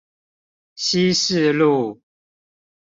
[0.73, 2.01] 西勢路